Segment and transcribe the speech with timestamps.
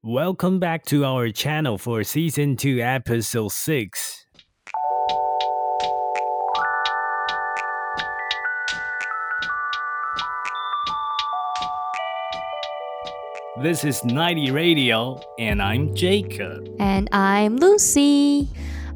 [0.00, 4.25] Welcome back to our channel for season 2 episode 6.
[13.61, 16.67] This is 90 Radio and I'm Jacob.
[16.79, 18.47] And I'm Lucy。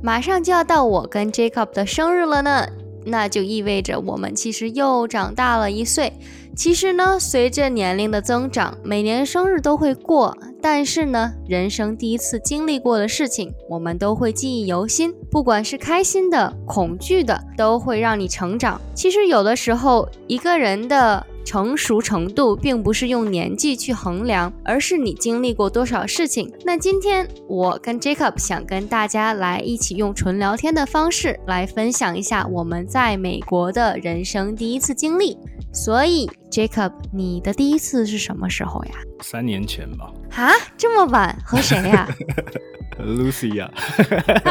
[0.02, 2.68] 马上就要到我跟 Jacob 的生日了呢，
[3.06, 6.14] 那就意味着我们其实又长大了一岁。
[6.56, 10.38] 其实呢，随着年龄的增长，每年生日都会过，
[10.68, 15.14] 但是呢，人生第一次经历过的事情，我们都会记忆犹新。
[15.30, 18.82] 不管是开心的、恐惧的，都会让你成长。
[18.96, 21.24] 其实有的时候，一个人的。
[21.46, 26.52] 成熟程度并不是用年纪去衡量，而是你经历过多少事情。
[26.66, 35.38] 那今天我跟 Jacob 想跟大家来一起用纯聊天的方式来分享一下我们在美国的人生第一次经历。
[35.72, 38.92] 所以 Jacob，你的第一次是什么时候呀？
[39.22, 40.12] 三年前吧。
[40.36, 41.38] 啊，这么晚？
[41.46, 42.08] 和谁呀
[43.00, 43.70] ？Lucy 呀，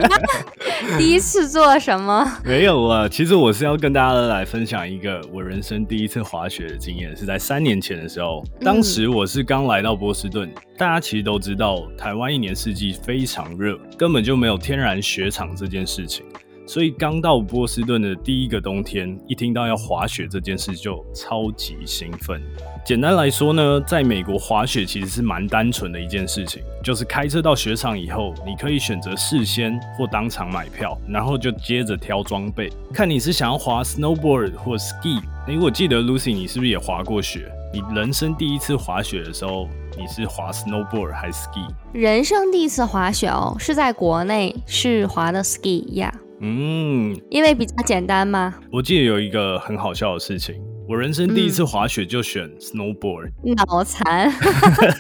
[0.99, 2.27] 第一次做什么？
[2.45, 8.45] 没有啊，其实我是要跟大家来分享一个我人生第一次滑雪的经验，是在三年前的时候。
[8.61, 16.25] 当时我是刚来到波士顿，大家其实都知道，台湾一年四季非常热，根本就没有天然雪场这件事情。
[16.67, 22.41] 所以刚到波士顿的第一个冬天，一听到要滑雪这件事，就超级兴奋。
[22.87, 35.21] 简单来说呢，在美国滑雪其实是蛮单纯的一件事情，就是开车到雪场以后，你可以选择事先或当场买票，然后就接着挑装备，看你是想要滑 snowboard 或 ski。
[35.47, 37.51] 哎，我记得 Lucy，你是不是也滑过雪？
[37.73, 39.69] 你人生第一次滑雪的时候，
[39.99, 41.67] 你是滑 snowboard 还是 ski？
[41.93, 46.13] 人生第一次滑雪哦，是在国内是滑的 ski 呀。
[46.47, 48.55] 嗯，因为比较简单吗？
[48.71, 50.55] 我记得有一个很好笑的事情。
[50.87, 54.31] 我人生第一次滑雪就选 snowboard，脑残。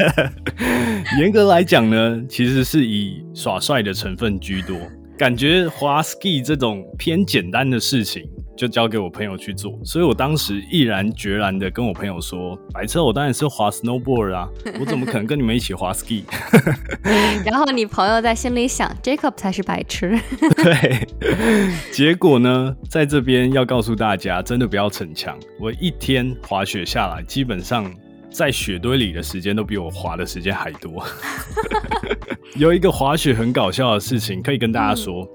[1.21, 4.75] 严格来讲呢，其实是以耍帅的成分居多，
[5.19, 8.27] 感觉滑 ski 这种偏简单的事情。
[8.57, 14.49] 就交给我朋友去做，所以我当时毅然决然的跟我朋友说：“白车，我当然是滑 snowboard 啊，
[14.79, 16.23] 我怎么可能跟你们一起滑 ski？”
[17.45, 20.19] 然后你朋友在心里想：“Jacob 才是白痴。
[20.63, 21.07] ”对，
[21.93, 25.37] 结果呢，在这边要告诉大家，真的不要逞强。
[25.59, 27.93] 我一天滑雪下来，基本上
[28.31, 31.05] 在雪堆里的时间都比我滑的时间还多。
[32.55, 35.29] 有一个滑雪很搞笑的事情可以跟大家说。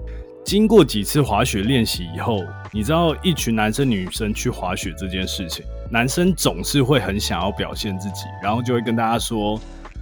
[0.45, 9.59] 经过几次滑雪练习以后，你知道一群男生女生去滑雪这件事情，男生总是会很想要表现自己，然后就会跟大家说，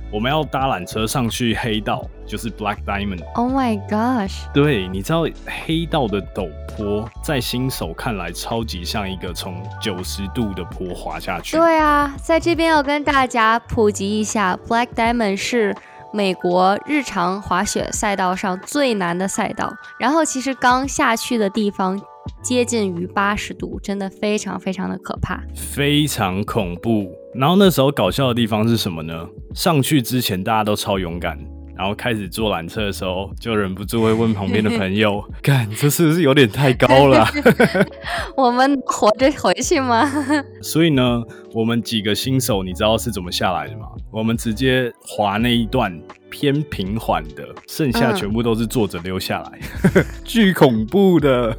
[0.10, 3.26] 我们要搭缆车上去黑道，就是 Black Diamond。
[3.34, 4.50] Oh my gosh！
[4.54, 5.26] 对，你知道
[5.66, 11.58] 黑道的陡坡，在新手看来超级像一个从九十度的坡滑下去。
[11.58, 15.76] 对啊，在这边要跟大家普及一下，Black Diamond 是。
[16.14, 22.00] 美国日常滑雪赛道上最难的赛道，然后其实刚下去的地方
[22.42, 27.12] 接近于八十度，真的非常非常的可怕，非常恐怖。
[27.36, 29.28] 然后那时候搞笑的地方是什么呢？
[29.54, 31.38] 上去之前大家都超勇敢。
[31.78, 37.28] 然后开始坐缆车的时候，就忍不住会问旁边的朋友：“干，这是不是有点太高了？
[38.36, 40.10] 我们活着回去吗？”
[40.62, 41.24] 所以呢，
[41.54, 43.86] 我们几个新手，你知道是怎么下来的吗？
[44.12, 46.02] 我们直接滑那一段
[46.32, 49.60] 偏平缓的，剩下全部都是坐着溜下来，
[50.24, 51.56] 巨恐怖的。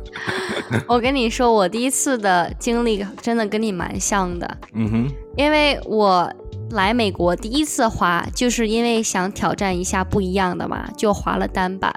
[0.87, 4.59] 我跟你说，我第一次的经历真的跟你蛮像的。
[4.75, 6.29] 嗯哼，因为我。
[6.71, 11.91] 来美国第一次滑，就是因为想挑战一下不一样的嘛，就滑了单板。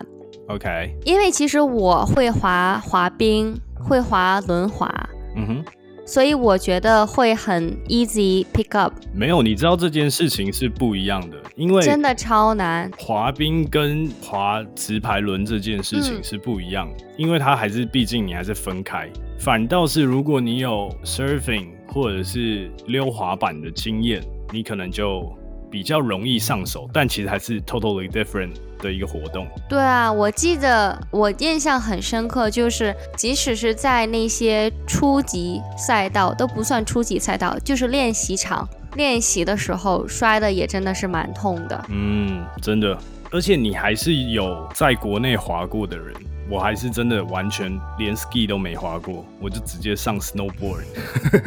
[0.47, 0.95] OK。
[1.05, 4.89] 因为其实我会滑滑冰，会滑轮滑，
[5.35, 5.65] 嗯哼，
[6.05, 8.93] 所以我觉得会很 easy pick up。
[9.13, 12.89] 没有，你知道这件事情是不一样的，因为真的超难。
[12.97, 19.09] 滑冰跟滑直排轮这件事情是不一样，因为它还是毕竟你还是分开。
[19.37, 24.21] 反倒是如果你有 surfing 或者是溜滑板的经验。
[24.51, 25.33] 你可能就
[25.69, 29.47] 比较容易上手，但其实还是 totally different 的一个活动。
[29.69, 41.85] 对啊，我记得我印象很深刻，就是即使是在那些初级赛道都不算初级赛道，就是练习场练习的时候摔的也真的是蛮痛的。
[41.89, 42.97] 嗯，真的。
[43.31, 46.13] 而且你还是有在国内滑过的人。
[46.51, 50.83] 我还是真的完全连 ski 都没滑过，我就直接上 snowboard。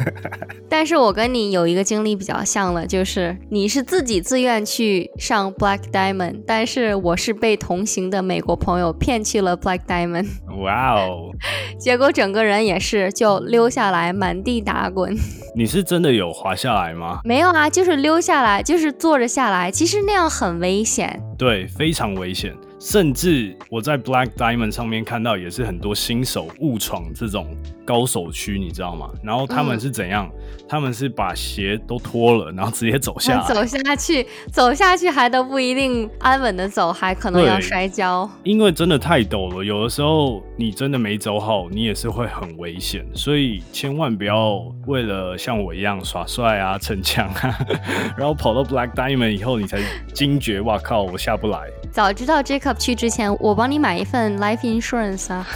[0.67, 10.25] 但是我跟你有一个经历比较像了，就是你是自己自愿去上 Black Diamond，但是我是被同行的美国朋友骗去了 Black Diamond。
[10.63, 11.29] 哇哦！
[11.77, 15.15] 结果整个人也是就溜下来，满地打滚。
[15.55, 17.19] 你是真的有滑下来吗？
[17.23, 19.69] 没有啊，就是溜下来，就是坐着下来。
[19.69, 21.21] 其实那样很危险。
[21.37, 22.55] 对，非常危险。
[22.85, 29.09] 甚至我在 Black Diamond 上面看到，也是很多新手误闯这种高手区，你知道吗？
[29.23, 30.29] 然后他们是怎样？
[30.67, 38.27] 他们是把鞋都脱了，然后直接走下来， 走下去，走下去还都不一定安稳的走，还可能要摔跤。
[38.43, 43.05] 因为真的太陡了，有的时候你真的没走好，你也是会很危险。
[43.13, 47.57] 所以千万不要为了像我一样耍帅啊、逞强啊，
[48.17, 49.79] 然后跑到 Black Diamond 以后，你才
[50.13, 51.59] 惊觉，哇靠，我下不来。
[51.91, 55.47] 早知道 Jacob 去之前，我帮你买一份 life insurance 啊。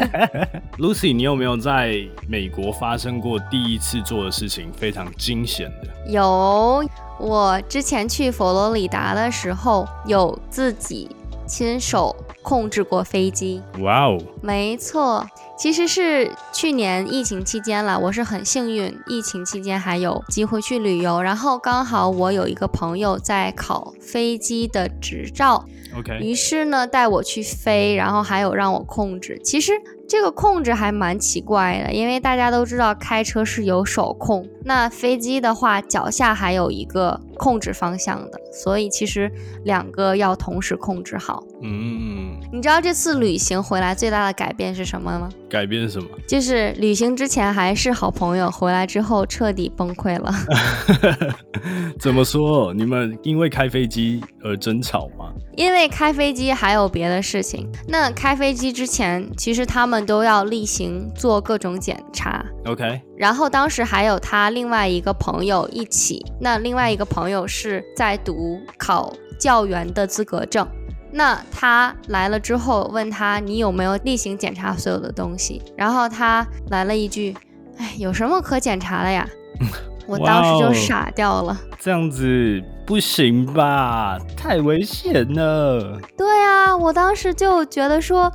[0.78, 1.94] Lucy，你有没有在
[2.28, 6.10] 美国发生过第一次做的事情非常惊险的？
[6.10, 6.84] 有，
[7.20, 11.08] 我之前去佛罗里达的时候，有自己
[11.46, 13.62] 亲手控制过飞机。
[13.78, 15.24] 哇哦，没错。
[15.56, 25.64] 其实是去年疫情期间了，我是很幸运，疫情期间还有机会去旅游，然后刚好我有一个朋友在考飞机的执照
[25.96, 29.40] ，OK，于是呢带我去飞，然后还有让我控制。
[29.44, 29.72] 其实。
[30.12, 39.32] 这个控制还蛮奇怪的，因为大家都知道开车是有手控，那飞机的话脚下还有一个控制方向的，所以其实
[39.64, 41.42] 两个要同时控制好。
[41.62, 45.30] 嗯，你知道这次旅行回来最大的改变是什么吗？
[45.48, 46.06] 改变什么？
[46.28, 50.30] 就是旅行之前还是好朋友，回来之后彻底崩溃了。
[51.98, 52.74] 怎么说？
[52.74, 55.32] 你们因为开飞机而争吵吗？
[55.56, 57.66] 因为开飞机还有别的事情。
[57.88, 60.01] 那开飞机之前，其实他们。
[60.04, 63.00] 都要例行做各种检查，OK。
[63.16, 70.66] 然后当时还有他另外一个朋友一起，那另外一个朋友是在读考教员的资格证。
[71.12, 75.60] 那他来了之后，问他你有没有例行检查所有的东西？
[75.76, 77.36] 然后他来了一句
[77.76, 79.28] ：“哎，有什么可检查的呀？”
[80.08, 81.56] 我当时就傻掉了。
[81.78, 84.18] 这样子不行吧？
[84.36, 85.98] 太危险了。
[86.16, 88.32] 对啊，我当时就觉得说。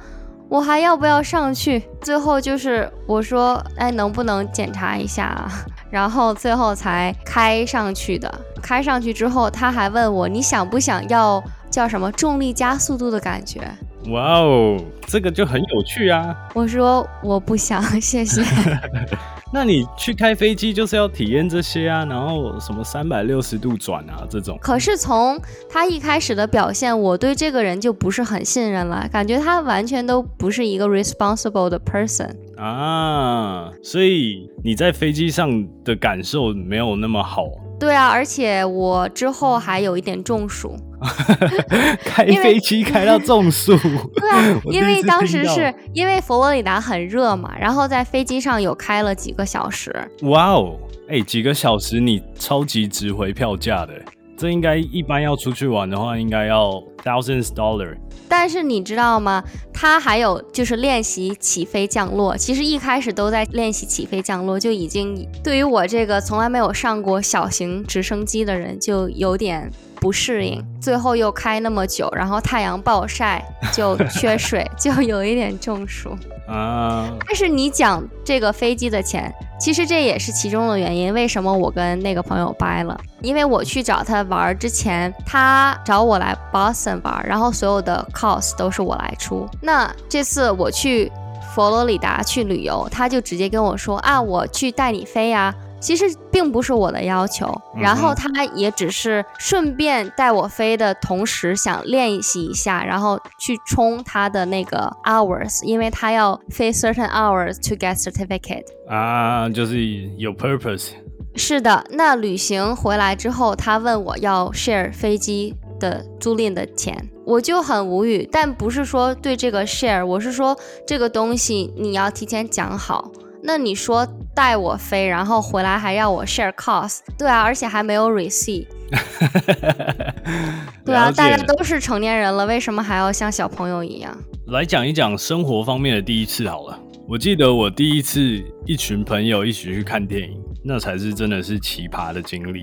[0.50, 1.84] 我还要不要上去？
[2.02, 5.52] 最后就是我说，哎，能不能检查一下啊？
[5.92, 8.34] 然后最后才开上去的。
[8.62, 13.62] 开上去之后，他还问我，你想不想要叫什么重力加速度的感觉？
[14.06, 14.78] 哇哦，
[15.08, 16.36] 这个就很有趣啊！
[16.56, 18.42] 我说我不想， 谢谢。
[19.52, 24.58] 那你去开飞机就是要体验这些啊，然后什么三百六十度转啊这种。
[24.62, 25.40] 可是从
[25.70, 33.72] 他一开始的表现，我对这个人就不是很信任了，感觉他完全都不是一个 responsible 的 person 啊。
[33.82, 37.46] 所以你在飞机上的感受没有那么好。
[37.80, 40.76] 对啊，而且我之后还有一点中暑。
[42.04, 43.78] 开飞机开到中暑，
[44.16, 49.94] 对啊，因为当时是因为佛罗里达很热嘛，然后在飞机上有开了几个小时。
[50.24, 50.78] 哇哦，
[51.10, 53.94] 哎，几个小时你超级值回票价的，
[54.38, 57.98] 这应该一般要出去玩的话，应该要 thousands dollar。
[58.30, 59.44] 但是你知道吗？
[59.74, 69.72] 他还有就是练习起飞降落，其实一开始都在练习起飞降落，就已经对于我这个从来没有上过小型直升机的人就有点。
[70.00, 73.44] 不适应，最后又开那么久，然后太阳暴晒
[73.74, 76.16] 就缺水， 就有一点中暑
[76.48, 77.14] 啊。
[77.26, 81.14] 但是你讲这个飞机的钱，其实这也是其中的原因。
[81.14, 83.00] 为什么我跟那个朋友掰了？
[83.22, 89.48] 因为我去找他玩之前，他找我来 Boston 玩，然后所有的 cost 都是我来出。
[89.62, 91.12] 那这次我去
[91.54, 95.54] 佛罗里达去旅游，他就直接跟我说啊，我去带你飞呀。
[95.80, 109.86] 其实并不是我的要求，然后他也只是顺便带我飞的同时想练习一下，然后去冲他的那个 hours，因为他要飞 certain hours to get certificate 啊，就是
[110.18, 110.90] 有 purpose。
[111.36, 120.58] 是的，那旅行回来之后，他问我要 share 飞机的租赁的钱，我就很无语，但不是说对这个 share，我是说
[120.88, 123.12] 这个东西你要提前讲好。
[123.44, 124.06] 那你说
[124.38, 127.00] 带我飞，然后回来还要我 share cost？
[127.18, 128.68] 对啊，而且还没有 receipt。
[130.86, 134.16] 对啊，大家都是成年人了，为什么还要像小朋友一样？
[134.50, 136.80] 来讲一讲生活方面的第一次好了。
[137.10, 138.22] 我记得我第一次
[138.68, 140.40] 一群朋友一起去看电影。
[140.64, 142.62] 那才是真的是奇葩的经历。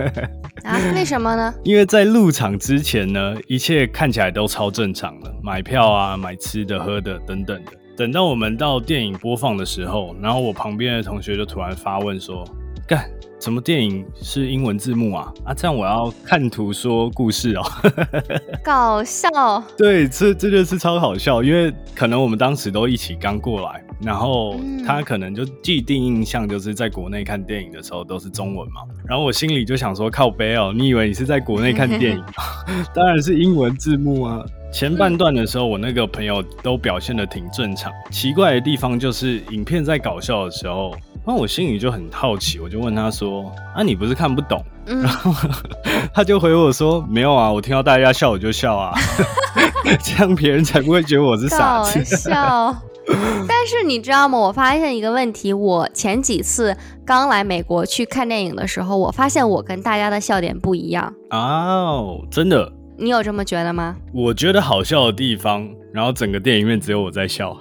[0.64, 0.78] 啊？
[0.94, 1.52] 为什么呢？
[1.64, 7.72] 因为在入场之前呢，一切看起来都超正常的，买票啊、买吃的、喝的等等的。
[8.02, 12.44] 等到我们到电影播放的时候，然后我旁边的同学就突然发问说
[12.92, 13.08] ：“干，
[13.40, 15.32] 什么电影是英文字幕啊？
[15.46, 17.62] 啊，这样我要看图说故事哦。”
[18.62, 19.30] 搞笑。
[19.78, 32.26] 对，这这就是超好笑，因为可能我们当时都一起刚过来，然后他可能就既定印象就是在国内看电影的时候都是中文嘛，然后我心里就想说靠背哦，你以为你是在国内看电影吗？
[32.94, 34.44] 当然是英文字幕啊。
[34.70, 45.32] 前半段的时候，我那个朋友都表现的挺正常，奇怪的地方就是影片在搞笑的时候，那我心里就很好奇，我就问他说：“啊，你不是看不懂？”然后
[46.12, 48.92] 他就回我说：“没有啊，我听到大家笑我就笑啊，
[50.02, 52.76] 这样别人才不会觉得我是傻子。”笑。
[53.48, 54.38] 但是你知道吗？
[54.38, 61.12] 我发现一个问题，我前几次刚来美国去看电影的时候，我发现我跟大家的笑点不一样。
[61.30, 62.72] 哦，真的。
[62.96, 63.96] 你有这么觉得吗？
[64.12, 67.56] 我觉得好笑的地方，然后整个电影院只有我在笑，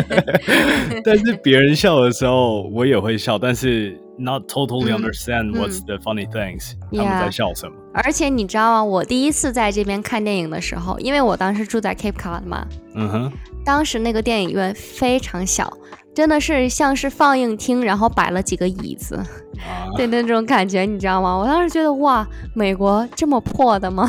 [1.04, 7.72] 但是别人笑的时候我也会笑，但是 not totally understand what's the funny things，他们在笑什么。
[7.94, 8.84] 而且你知道吗？
[8.84, 13.32] 我第一次在这边看电影的时候，因为我当时住在 Cape Cod 嘛，嗯哼，
[13.64, 15.72] 当时那个电影院非常小。
[16.14, 19.18] 真的是像是放映厅，然后摆了几个椅子，
[19.96, 21.34] 对那种感觉，你知道吗？
[21.38, 24.06] 我当时觉得哇，美国这么破的吗？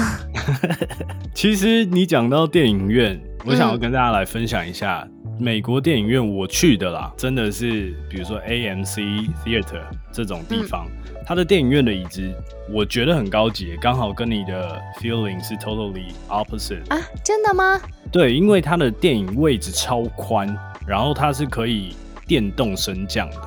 [1.34, 5.08] 其实你讲到电影院，我想要跟大家来分享一下
[5.40, 10.88] 美国电影院我去的啦，真的是比如说 AMC Theater 这种地方，
[11.26, 12.22] 它的电影院的椅子
[12.70, 17.80] 我觉得很高级，刚好跟你的 feeling 是 totally opposite 啊，真的吗？
[18.12, 20.56] 对，因为它的电影位置超宽。
[20.86, 21.96] 然后它是可以
[22.28, 23.38] 电动升降的，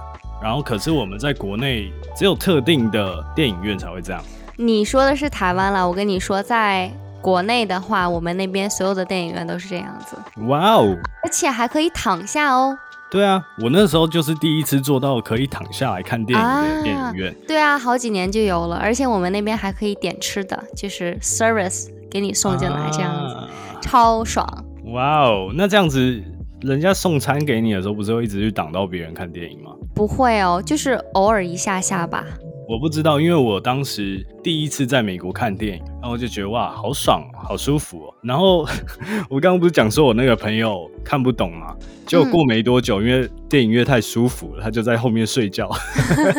[0.42, 4.24] 然后可是我们在国内只有特定的电影院才会这样。
[4.56, 6.90] 你说的是台湾啦，我跟你说，在
[7.26, 10.16] 国内的话，我们那边所有的电影院都是这样子。
[10.46, 10.96] 哇哦！
[11.24, 12.78] 而且还可以躺下哦。
[13.10, 17.36] 对啊，我那时候就是第一次做到可以躺下来看电影的电影院。
[17.48, 23.36] 对啊，好几年就有了，而且我们那边还可以点吃的，就是 service 给你送进来这样子，
[23.80, 24.46] 超爽。
[24.92, 26.22] 哇哦，那这样子。
[26.62, 29.72] 人家送餐给你的时候，不是会一直去挡到别人看电影吗？
[29.94, 32.24] 不会哦，就是偶尔一下下吧。
[32.68, 38.14] 我不知道，因为我当时第一次在美国看电影，然后就觉得哇，好爽，好舒服哦。
[38.22, 38.66] 然后
[39.30, 45.70] 我刚刚不是讲说我那个朋友看不懂嘛，结果过没多久，因为电影院太舒服了，他就在后面睡觉。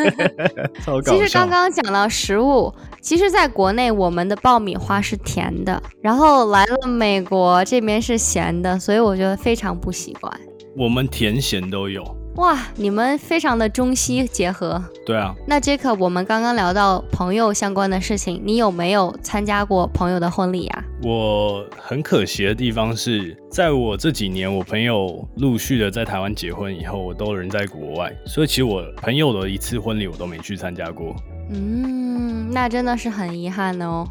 [0.84, 2.70] 超搞笑其实刚刚讲到食物，
[3.00, 10.30] 其实在国内我们的爆米花是甜的，然后来了美国这边是咸的，所以我觉得非常不习惯。
[10.76, 12.17] 我们甜咸都有。
[12.38, 14.80] 哇，你们非常的中西结合。
[15.04, 20.84] 对啊，那 Jacob，我们刚刚聊到朋友相关的事情，你有没有参加过朋友的婚礼啊？
[21.02, 31.16] 我很可惜的地方是，在我这几年，我朋友陆续的在台湾结婚以后，我都人在国外，所以其实我朋友的一次婚礼我都没去参加过。
[31.50, 34.06] 嗯，那真的是很遗憾哦。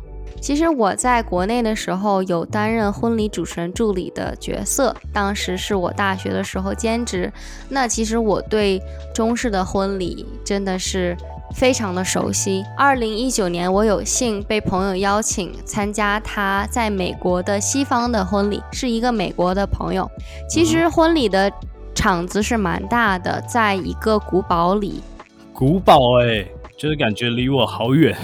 [0.47, 7.29] 其实我在国内的时候有担任婚礼主持人助理的角色，当时是我大学的时候兼职。
[7.67, 8.81] 那其实我对
[9.13, 11.17] 中式的婚礼真的是
[11.53, 12.63] 非常的熟悉。
[12.77, 20.09] 二零一九年，我有幸被朋友邀请参加他在美国的西方的婚礼，是一个美国的朋友。
[20.49, 21.51] 其实婚礼的
[21.93, 25.03] 场子是蛮大的，在一个古堡里。
[25.51, 28.15] 古堡哎，就是感觉离我好远。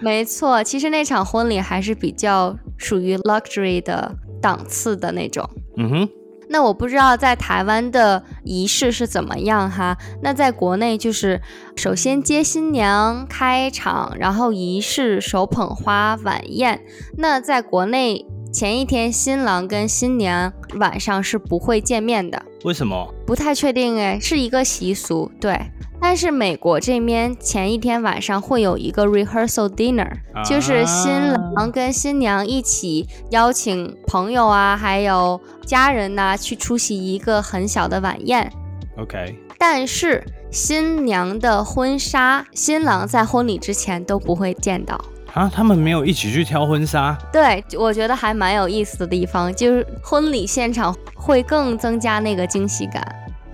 [0.00, 5.48] 没错，其实那场婚礼还是比较属于 luxury 的档次的那种。
[5.76, 6.08] 嗯哼，
[6.48, 9.96] 那我不知道在台湾的仪式是怎么样哈。
[10.22, 11.40] 那在国内就是
[11.76, 16.80] 首先接新娘开场，然后仪式手捧花晚宴。
[17.18, 22.42] 那在国内前一天新郎跟新娘晚上是不会见面的。
[22.64, 23.14] 为什么？
[23.24, 25.56] 不太确定哎，是一个习俗，对。
[26.00, 30.10] 但是美国这边前一天晚上会有一个 rehearsal dinner，
[30.44, 31.12] 就是新
[31.54, 38.50] 郎跟新娘一起邀请朋友啊，还有家人呐去出席一个很小的晚宴。
[38.98, 39.38] OK。
[39.58, 44.98] 但是新娘的婚纱，新郎在婚礼之前都不会见到
[45.34, 47.16] 啊，他们没有一起去挑婚纱。
[47.32, 53.02] 对，我觉得还蛮有意思的地方，就是婚礼现场会更增加那个惊喜感。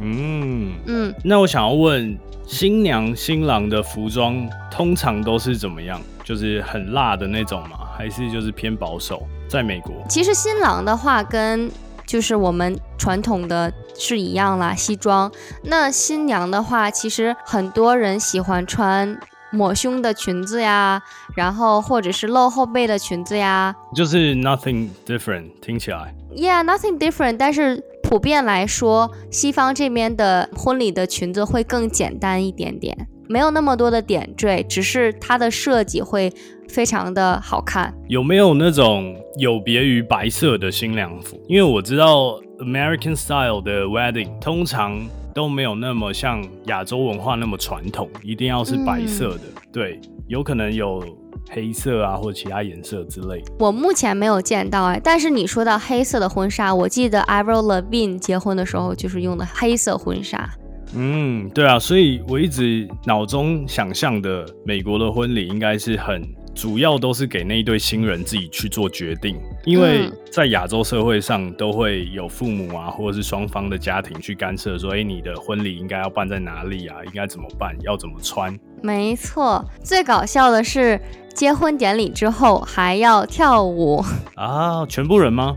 [0.00, 2.18] 嗯嗯，那我想要问。
[2.48, 6.00] 新娘新郎的服装通常都是怎么样？
[6.22, 7.70] 就是很辣的那种吗？
[7.98, 9.26] 还是就是偏保守？
[9.48, 11.68] 在美国，其实新郎的话跟
[12.06, 15.28] 就是我们传统的是一样啦，西装。
[15.64, 19.18] 那新娘的话，其实很多人喜欢穿
[19.52, 21.02] 抹胸的裙子呀，
[21.34, 26.14] 然后或者是露后背的裙子呀，就是 nothing different，听起来。
[26.34, 36.32] Yeah，nothing different，但是普遍来说，西方这边的婚礼的裙子会更简单一点点，没有那么多的点缀，只是它的设计会
[36.68, 37.94] 非常的好看。
[38.08, 41.40] 有没有那种有别于白色的新娘服？
[41.48, 45.00] 因为我知道 American style 的 wedding 通常
[45.36, 49.42] 都没有那么像亚洲文化那么传统，一定要是白色的。
[49.70, 51.04] 对，有可能有
[51.50, 53.42] 黑色啊，或者其他颜色之类。
[53.58, 60.48] 我目前没有见到哎，但是你说到黑色的婚纱，我记得 Avril Lavigne 结婚的时候就是用的黑色婚纱。
[60.94, 66.22] 嗯，对啊，所以我一直脑中想象的美国的婚礼应该是很。
[66.56, 76.96] 主要都是给那一对新人自己去做决定，因为在亚洲社会上都会有父母啊，或者是双方的家庭去干涉，说：“哎，你的婚礼应该要办在哪里啊？
[77.04, 77.76] 应该怎么办？
[77.82, 80.98] 要怎么穿？”没错，最搞笑的是
[81.34, 84.02] 结婚典礼之后还要跳舞
[84.34, 84.86] 啊！
[84.86, 85.54] 全部人吗？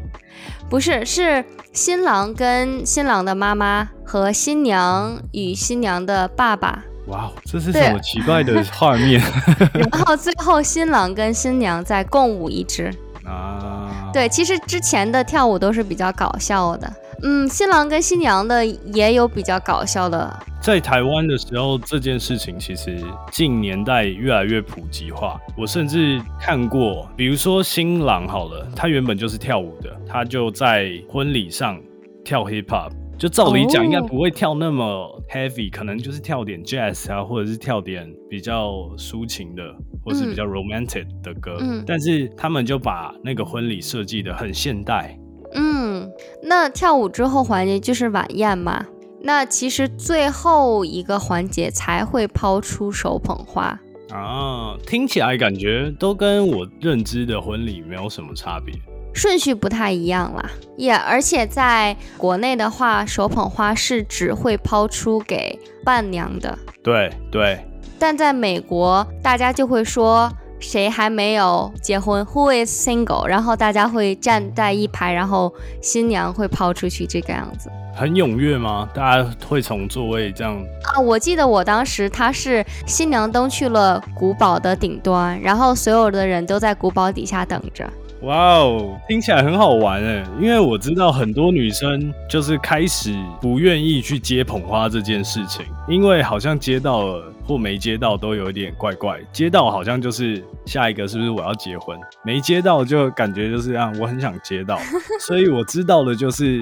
[0.69, 6.83] 不是，是新郎跟新郎的妈妈和新娘与新娘的爸爸。
[7.09, 9.21] 哇哦，这是什么奇怪的画面？
[9.73, 12.93] 然后最后新郎跟新娘在共舞一支
[13.25, 14.09] 啊！
[14.13, 16.91] 对，其实之前的跳舞都是比较搞笑的。
[17.21, 20.39] 嗯，新郎跟新娘的也有比较搞笑的。
[20.61, 25.39] 在台湾的时候，这件事情其实近年代越来越普及化。
[25.57, 31.79] 我甚至看过，比如说新郎好了，他原本就是跳舞的，他就在婚礼上
[32.23, 32.91] 跳 hip hop。
[33.19, 39.61] 就照理讲，应该不会跳那么 heavy，可能就是跳点 jazz 啊，或者是跳点比较抒情的，
[40.05, 41.57] 或是比较 romantic 的歌。
[41.59, 45.19] 嗯，但是他们就把那个婚礼设计的很现代。
[45.53, 46.09] 嗯，
[46.41, 48.85] 那跳舞之后环节就是晚宴嘛？
[49.21, 53.77] 那其实最后一个环节才会抛出手捧花
[54.11, 58.73] 啊，听起来感觉都跟我认知的婚礼没有什么差别。
[59.13, 66.57] 顺序不太一样啦，也而且在国内的话，手捧花是只会抛出给伴娘的。
[66.83, 67.59] 对对。
[67.97, 73.25] 但在美国，大家就会说谁还没有结婚，Who is single？
[73.27, 77.69] 然后大家会站在一排，然后新娘会抛出去这个样子。
[77.93, 78.87] 很踊跃吗？
[78.93, 81.01] 大家会从座位这样啊？
[81.01, 87.85] 我记得我当时他是新娘登去了古堡的顶端，然后所有的人都在古堡底下等着。
[88.21, 90.25] 哇哦，听起来很好玩哎！
[90.41, 99.21] 因为我知道很多女生就是开始不愿意去接捧花这件事情，因为好像接到了或没接到都有一点怪怪。
[99.31, 101.97] 接到好像就是下一个是不是我要结婚？
[102.25, 104.77] 没接到就感觉就是啊，我很想接到。
[105.21, 106.61] 所以我知道的就是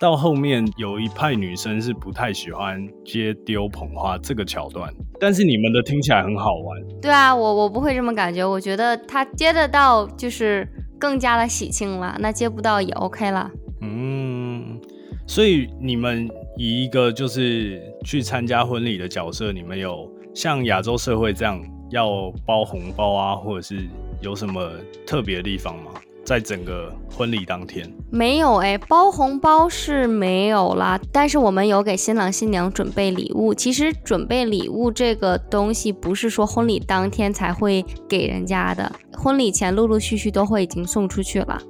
[0.00, 6.80] 到后面有一派女生是不太喜欢接丢捧花这个桥段，但是你们的听起来很好玩。
[7.02, 10.66] 对啊，我我不会这么感觉，我觉得他接得到就是。
[10.98, 13.50] 更加的喜庆了，那接不到也 OK 了。
[13.80, 14.80] 嗯，
[15.26, 23.86] 所以你们以一个就是去参加婚礼的角色，你们有像亚洲社会这样要包红包啊，或者是
[24.20, 24.70] 有什么
[25.06, 25.90] 特别的地方吗？
[26.26, 33.54] 在整个婚礼当天没有哎，包红包是没有啦，但是我们有给新郎新娘准备礼物。
[33.54, 41.62] 其实准备礼物这个东西不是说婚礼当天才会给人家的，婚礼前陆陆续续都会已经送出去了。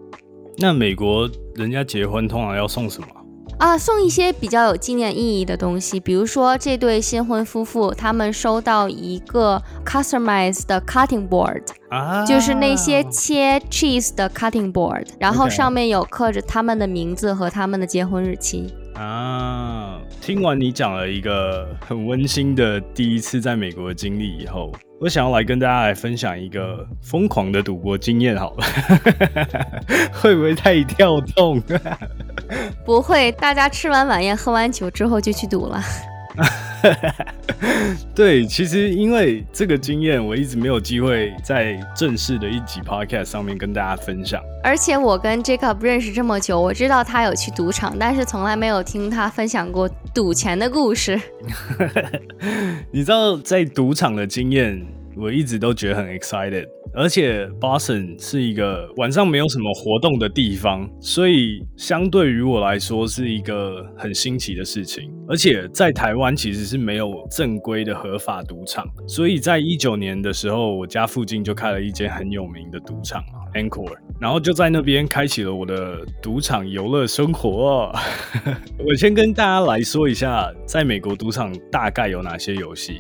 [0.57, 3.09] 那美国人家结婚通常要送什么？
[3.59, 18.75] 啊，送一些比较有纪念意义的东西，比如说这对新婚夫妇他们收到一个 customized 的 cutting board，啊，就是那些切 cheese 的 cutting board，然后上面有刻着他们的名字和他们的结婚日期。
[18.95, 24.71] 啊，听完你讲了一个很温馨的第一次在美国的经历以后。
[24.99, 28.65] 我想要来跟大家来分享一个疯狂的赌博经验，好了，
[30.11, 31.63] 会不会太跳动？
[32.85, 35.83] 不会，大家吃完晚宴、喝完酒之后就去赌了。
[38.15, 44.41] 对，其实因为这个经验，我一直没有机会在正式的一集 podcast 上面跟大家分享。
[44.63, 51.19] 而且我跟 Jacob 认识这么久，我知道他有去赌场，但是从来没有听他分享过赌钱的故事。
[52.93, 56.67] 你知道，在赌场的经验，我一直都觉得很 excited。
[56.95, 65.13] 而且 Boston 是一个晚上没有什么活动的地方，所以相对于我来说是一个很新奇的事情。
[65.29, 73.23] 而且在台湾其实是没有正规的合法赌场，所以在一九年的时候，我家附近就开了一间很有名的赌场
[73.55, 73.93] a n c o r。
[74.19, 77.93] 然后就在那边开启了我的赌场游乐生活。
[78.79, 82.99] 我先跟大家来说一下，在美国赌场大概有哪些游戏。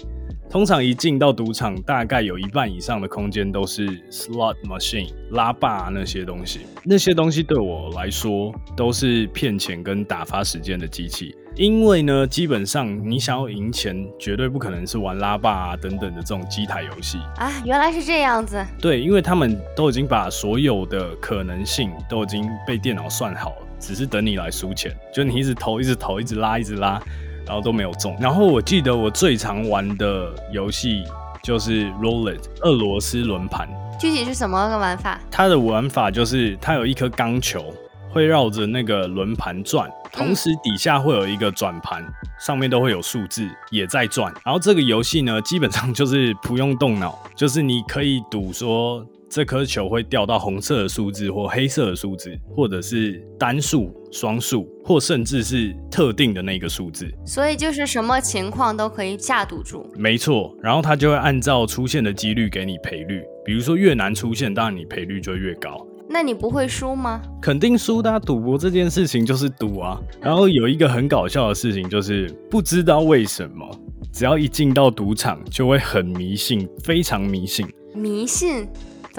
[0.48, 6.60] 通常一进到赌场，大概有一半以上的空间都是 slot machine 拉霸那些东西。
[6.84, 11.34] 那些东西对我来说都是骗钱跟打发时间的机器。
[11.56, 17.50] 因为呢，基本上你想要赢钱，绝对不可能是玩拉霸啊等等的这种机台游戏啊。
[17.64, 18.64] 原来是这样子。
[18.78, 24.94] 对，因为他们都已经把所有的可能性都已经被电脑算好了，只是等你来输钱。
[25.12, 27.02] 就你一直投，一直投，一直拉，一直拉。
[27.46, 28.16] 然后都没有中。
[28.20, 31.04] 然后我记得我最常玩的游戏
[31.42, 33.68] 就是 Roulette 俄罗斯轮盘。
[33.98, 35.18] 具体是什么个玩法？
[35.30, 37.72] 它的玩法就是它有一颗钢球
[38.12, 42.04] 会绕着那个轮盘转，同时底下会有一个转盘，
[42.38, 44.32] 上面都会有数字也在转。
[44.44, 49.06] 然后这个游戏呢，基本上就是不用动脑，就是你可以赌说。
[49.28, 57.12] 这颗球会掉到红色的数字或黑色的数字，或者是单数、双数，或甚至是特定的那个数字。
[57.24, 59.84] 所以就是什么情况都可以下赌注。
[59.96, 63.22] 没错，然后它就会按照出现的几率给你赔率。
[63.44, 65.86] 比如说越难出现，当然你赔率就越高。
[66.08, 67.20] 那你不会输吗？
[67.42, 68.20] 肯定输的。
[68.20, 70.00] 赌博这件事情就是赌啊。
[70.20, 73.68] 然后有一个很搞笑的事情，就是不知道为什么，
[74.12, 77.66] 只要一进到赌场就会很迷信，非常迷信。
[77.92, 78.68] 迷信。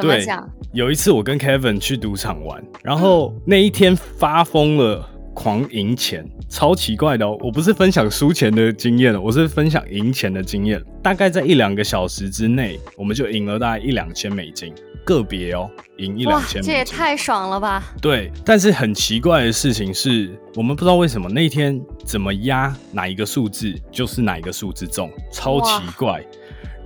[0.01, 0.25] 对，
[0.73, 7.37] 有一次我跟 Kevin 去赌场玩，然后那一天发疯了，狂赢钱，超奇怪的哦。
[7.41, 10.81] 我不是分享输钱的经验我是分享赢钱的经验。
[11.03, 14.73] 大概在一两个小时之内，我们就赢了大概一两千美金，
[15.05, 16.61] 个别哦，赢一两千。
[16.61, 17.93] 这也太爽了吧！
[18.01, 26.21] 对，但是很奇怪的事情是，我们不知道为什么那天怎么压哪一个数字就是哪一个数字中，超奇怪。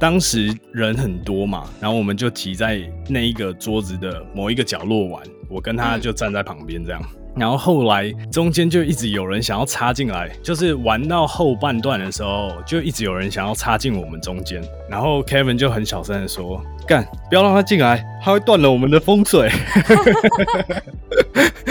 [0.01, 6.99] 当时人很多嘛，然后我们就挤在那一个桌子的某一个角落玩，我跟他就站在旁边这样。
[7.35, 14.59] 然后后来中间就一直有人想要插进来，就是玩到后半段的时候，就一直有人想要插进我们中间。
[14.89, 19.51] 然后 Kevin 就很小声的说：“干，不要让他进来，他会断了我们的风水。”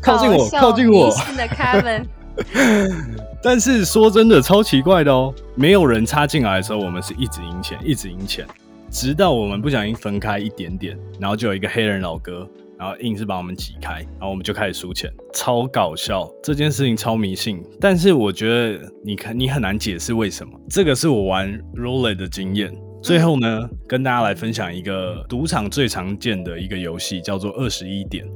[0.00, 1.12] 靠近我，靠近我。
[1.12, 2.06] Kevin。
[3.42, 5.34] 但是说真的，超奇怪的哦！
[5.54, 8.46] 没有人插进来的时候，我们是一直赢钱，一直赢钱，
[8.90, 12.48] 直到我们不小心分开一点点，然后就有一个黑人老哥，
[12.78, 16.28] 然后硬是把我们挤开，然后我们就开始输钱，超搞笑！
[16.42, 20.52] 这件事情超迷信，但是我觉得你看你很难解释为什么。
[20.68, 22.72] 这个是我玩 roulette 的经验。
[23.00, 28.26] 最后呢，跟大家来分享一个赌场最常见的一个游戏，叫做二十一点。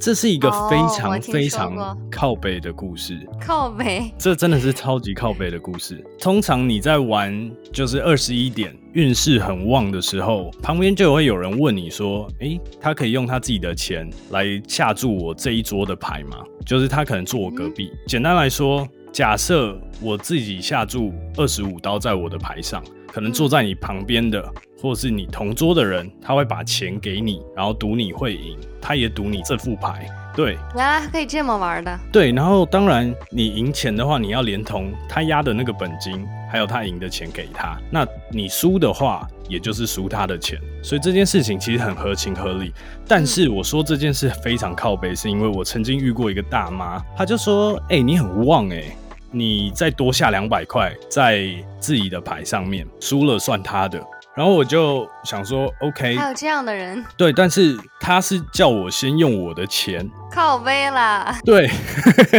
[0.00, 6.02] 这是一个非常非常靠背的故事，靠背， 这真的是超级靠背的故事。
[6.18, 17.92] 通常你在玩就是二十一点运势很旺的时候，旁边就会有人问你说：“诶，他可以用他自己的钱来下注我这一桌的牌吗？”就是他可能坐我隔壁。
[18.06, 24.52] 简单来说，假设我自己下注二十五刀在我的牌上，可能坐在你旁边的。
[24.82, 30.08] 或者是你同桌的人，他会把钱给你，然后赌你会赢，他也赌你这副牌。
[30.34, 32.00] 对，原来可以这么玩的。
[32.10, 37.76] 对，然后当然你赢钱的话，你要连同他压的那个本金，还有他赢的钱给他。
[37.90, 40.58] 那你输的话，也就是输他的钱。
[40.82, 42.72] 所以这件事情其实很合情合理。
[43.06, 48.84] 但是我说这件事非常靠背，是因为我曾经遇过一个大妈，她就说：“哎，你很旺哎，
[49.30, 51.46] 你再多下两百块在
[51.78, 54.00] 自己的牌上面，输了算他的。”
[54.36, 61.68] 然后我就想说，OK，还有这样的人，对，但是他是叫我先用我的钱，靠背啦，对，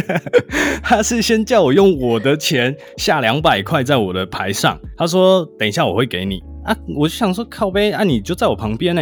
[0.81, 6.41] 他是先叫我用我的钱下两百块在我的牌上，他说等一下我会给你。
[6.63, 9.01] 啊，我就想说靠背啊，你就在我旁边呢。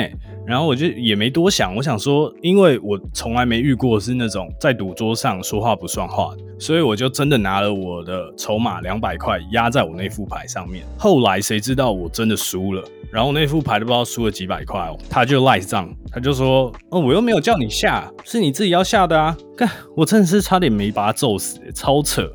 [0.49, 10.83] 然后我就也没多想，我想说，因为我从来没遇过是那种在赌桌上说话不算话，所以我就真的拿了我的筹码两百块压在我那副牌上面。
[10.97, 19.37] 后来谁知道我真的输了，然后那副牌都不知道输了几百块哦，他就赖账，他就说，哦，我又没有叫你下，是你自己要下的啊！
[19.55, 22.27] 看我真的是差点没把他揍死，超扯。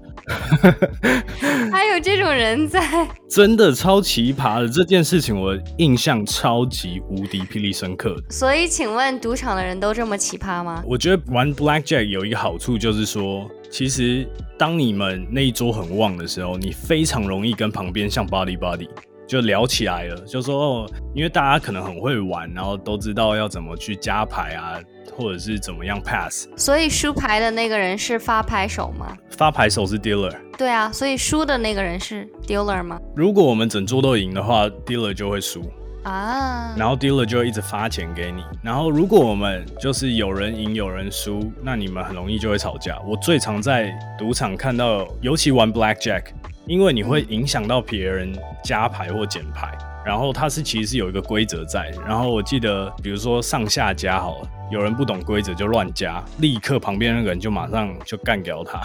[2.05, 8.15] 这种人在，真的超奇葩的这件事情，我印象超级无敌霹雳深刻。
[8.29, 10.85] 所以，请问赌场的人都这么奇葩吗？
[10.87, 18.87] 我觉得玩 Blackjack 有一个好处，就是说，其实当你们那一桌很旺的时候，你非常容易跟旁边像 Body Body
[19.27, 24.81] 就聊起来了，就说哦，因为大家可能很会玩，然后都知道要怎么去加牌啊。
[25.17, 29.17] 或者是怎么样 pass，所以输牌的那个人是发牌手吗？
[29.37, 30.35] 发牌手是 dealer。
[30.59, 32.99] 对啊，所以输的那个人是 dealer 吗？
[33.15, 35.63] 如果我们整桌都赢的话，dealer 就会输。
[36.03, 38.43] 啊，然后 dealer 就会一直发钱给你。
[38.61, 42.99] 然后如果我们就是有人赢有人输，那你们很容易就会吵架。
[43.07, 46.25] 我最常在赌场看到，尤其玩 blackjack，
[46.67, 49.77] 因为你会影响到别人加牌或减牌。
[50.05, 58.83] 然后它是其实是有一个规则在，然后我记得，比如说上下加好了，有人不懂规则就乱加，立刻旁边那个人就马上就干掉他，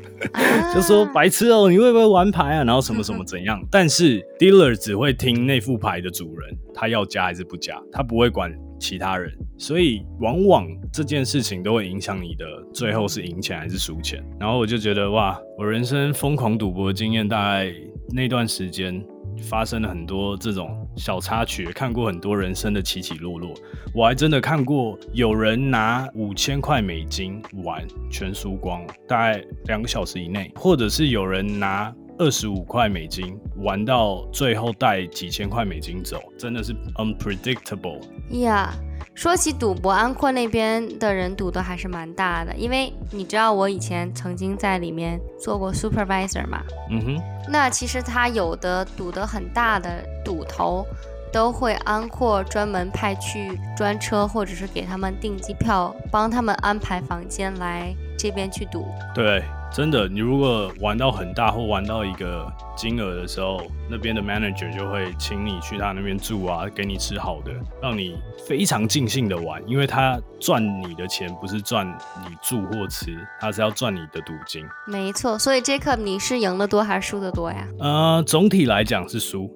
[0.74, 2.64] 就说白痴哦，你会不会玩牌啊？
[2.64, 3.62] 然后什么什么怎样？
[3.70, 14.24] 但是 dealer 只会听那副牌的主人，他要加还是不加，他不会管其他人，所以往往这件事情都会影响你的最后是赢钱还是输钱。
[14.38, 17.72] 然后我就觉得哇，我人生疯狂赌博的经验大概
[18.12, 19.04] 那段时间。
[19.42, 23.52] 发生了很多这种小插曲，看过很多人生的起起落落。
[23.94, 38.00] 我还真的看过有人拿五千块美金玩全输光，大概两个小时以内，或者是有人拿二十五块美金玩到最后带几千块美金走，真的是 unpredictable。
[38.40, 38.72] 呀。
[39.14, 46.62] 说起赌博，安阔那边的人赌的还是蛮大的，因为你知道我以前曾经在里面做过 supervisor 嘛。
[46.90, 47.22] 嗯哼。
[47.48, 50.84] 那其实他有的赌的很大的赌头，
[51.32, 58.86] 都会安阔专门派去专车，或者是给他们订机票，帮他们安排房间来这边去赌。
[59.14, 59.42] 对。
[59.70, 67.50] 真的，你如果玩到很大或玩到一个金额的时候，那边的 manager 就会请你去他那边住啊，给你吃好的，
[67.82, 74.64] 让你非常尽兴的玩，因为他赚你的钱不是赚你住或吃，他是要赚你的赌金。
[74.86, 77.66] 没错，所以 Jacob，你是赢的多还是输的多呀？
[77.78, 79.50] 呃，总体来讲是输。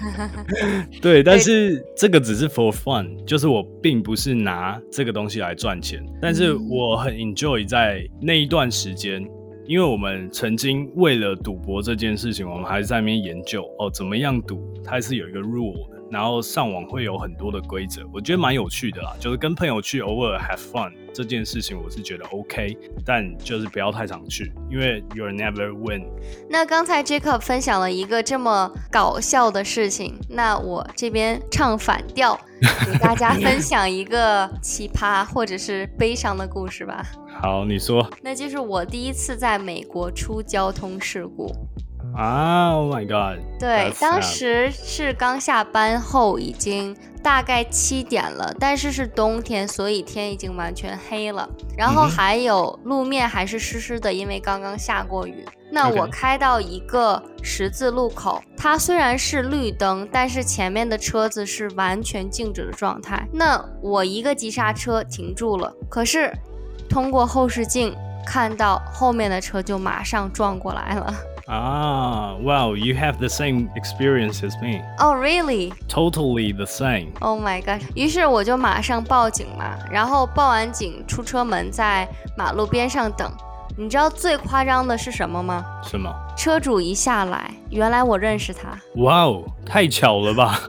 [1.00, 9.26] 对，但是这个只是 for fun，就是我并不是拿这个东西来赚钱，但是我很 enjoy 在那一段时间。
[9.66, 19.14] 因为我们曾经为了赌博这件事情，我们还在那边研究哦，怎么样赌，它是有一个 rule 的，然后上网会有很多的规则，我觉得蛮有趣的啦。
[19.20, 26.06] 就是跟朋友去偶尔 have fun 这件事情，我是觉得 OK，但就是不要太常去，因为 you're never win。
[26.48, 32.38] 那刚才 Jacob 分享了一个这么搞笑的事情，那我这边唱反调，
[32.84, 37.04] 给大家分享一个奇葩或者是悲伤的故事吧。
[37.42, 41.52] 好，你说，那就是我第一次在美国出交通事故
[42.14, 43.42] 啊！Oh my god！
[43.58, 55.44] 对，当时是刚下班后，已经大概七点了，但是是冬天，所以天已经完全黑了，然后还有路面还是湿湿的，因为刚刚下过雨。
[55.70, 63.26] 那我开到一个十字路口，它虽然是绿灯，但是前面的车子是完全静止的状态。
[63.32, 66.32] 那我一个急刹车停住了，可是。
[66.88, 67.92] 通过后视镜
[68.24, 71.12] 看到后面的车就马上撞过来了
[71.45, 72.35] 啊！
[72.41, 74.81] Wow, you have the same experience as me.
[74.99, 75.73] Oh, really?
[75.87, 77.13] Totally the same.
[77.19, 77.81] Oh my god!
[77.95, 82.07] 于是我就马上报警嘛，然后报完警出车门，在
[82.37, 83.31] 马路边上等。
[83.76, 85.64] 你知道最夸张的是什么吗？
[85.82, 86.10] 什么？
[86.36, 88.68] 车主一下来，原来我认识他。
[88.96, 90.60] 哇哦，太巧了吧？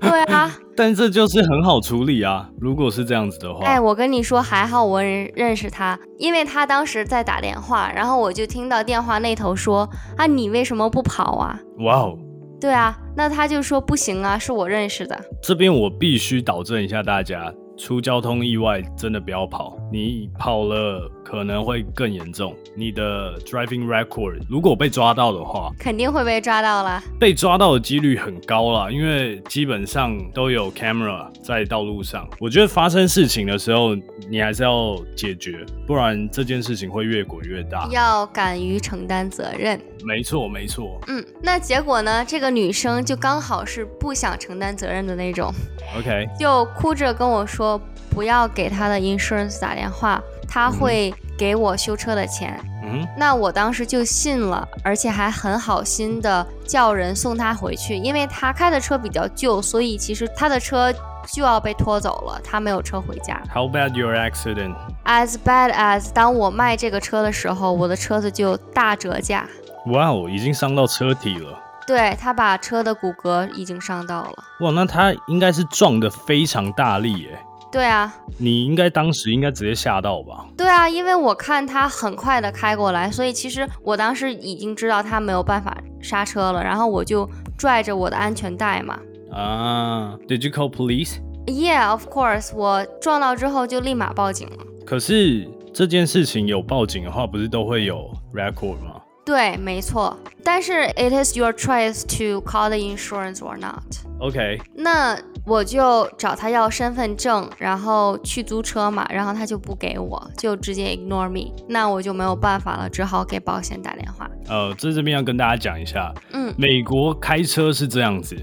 [0.00, 2.48] 对啊， 但这就是很好处理啊。
[2.60, 11.58] 如果是这样子的话，哎，我跟你说，还好我认认识他，因为他当时在打电话，然后我就听到电话那头说啊，你为什么不跑啊？
[11.80, 12.18] 哇哦，
[12.60, 15.18] 对啊，那他就说不行啊，是我认识的。
[15.42, 17.52] 这边我必须导正一下大家。
[17.78, 22.54] 出交通意外真的不要跑，你跑了可能会更严重。
[22.76, 27.02] 你的 driving record 如果被抓到的话，肯定会被抓到了。
[27.18, 32.28] 被抓到的几率很高啦，因为基本上都有 camera 在道路上。
[32.38, 33.96] 我觉得发生事情的时候，
[34.30, 37.88] 你还是要解决，不然这件事情会越滚越大。
[37.90, 39.80] 要敢于承担责任。
[40.04, 41.00] 没错，没错。
[41.08, 42.24] 嗯，那结果呢？
[42.24, 45.52] 这个女生就刚好是不想承担责任的那种。
[45.98, 52.58] OK，就哭着跟我说不要给她的 insurance 打电话，他会给我修车的钱。
[52.82, 60.92] 嗯，那我当时就信了，而且还很好心的叫人送他回去，因为他开的车比较旧，所以其实他的车
[61.26, 63.42] 就要被拖走了，他没有车回家。
[63.52, 64.76] How bad your accident?
[65.04, 69.48] As bad as 当我卖这个车的时候，我的车子就大折价。
[69.86, 71.58] 哇哦，已经伤到车体了。
[71.88, 74.44] 对他把车的骨骼已经伤到了。
[74.60, 77.38] 哇，那他应该是撞的非常大力耶。
[77.72, 80.46] 对啊，你应该当时应该直接吓到吧？
[80.56, 88.98] 对啊，因为我看他很快的开过来，所以其实我当时已经知道他没有办法刹车了，然后我就拽着我的安全带嘛。
[89.30, 91.18] 啊，Did you call police?
[91.46, 92.52] Yeah, of course.
[92.54, 94.56] 我撞到之后就立马报警了。
[94.86, 98.95] 可是这件事情有报警的话，不是都会有 record 吗？
[99.26, 100.16] 对，没错。
[100.44, 103.82] 但是 it is your choice to call the insurance or not。
[104.20, 114.30] OK，那我就找他要身份证，然后去租车嘛，然后他就不给我，就直接 ignore me，那我就没有办法了，只好给保险打电话。
[114.48, 118.36] 呃，在这边要跟大家讲一下，嗯，美国开车是这样子，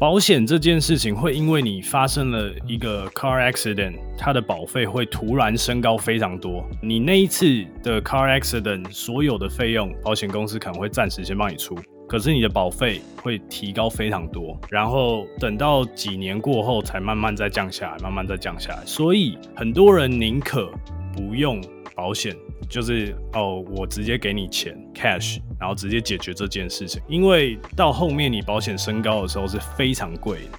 [0.00, 6.64] 保险这件事情会因为你发生了一个 car accident，它的保费会突然升高非常多。
[6.80, 7.44] 你那一次
[7.82, 11.76] 的 car accident 所有的费用，保险公司可能会暂时先帮你出，
[12.08, 18.86] 可是你的保费会提高非常多，然后等到几年过后才慢慢再降下来，慢慢再降下来。
[18.86, 20.70] 所以很多人宁可
[21.18, 21.60] 不用
[21.96, 22.36] 保险，
[22.70, 30.58] 就是哦，我直接给你钱 cash，然后直接解决这件事情，因为到后面你保险升高的时候是非常贵的。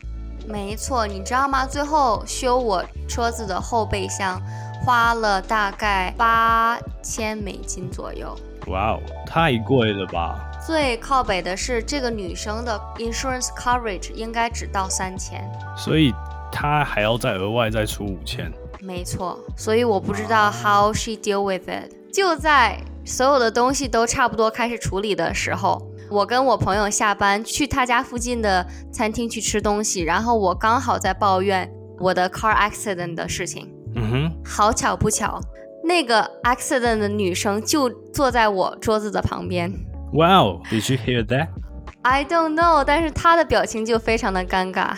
[0.49, 1.65] 没错，你知道吗？
[1.65, 4.41] 最后修我车子的后备箱
[4.83, 8.35] 花了大概八千美金左右。
[8.67, 10.51] 哇哦，太贵了吧！
[10.67, 15.41] 最靠北的是，这个女生的 insurance coverage 应该只到三千。
[15.77, 16.13] 所以
[16.51, 18.51] 她还要再额外再出五千。
[18.81, 21.91] 没错，所以我不知道 how she deal with it。
[22.13, 33.71] 就在所有的东西都差不多开始处理的时候，我跟我朋友下班去他家附近的餐厅去吃东西，然后我刚好在抱怨我的 car accident 的事情。
[33.95, 35.39] 嗯哼，好巧不巧，
[35.83, 39.71] 那个 accident 的女生就坐在我桌子的旁边。
[40.13, 44.95] Wow,，Did you hear that？I don't know，但是她的表情就非常的尴尬。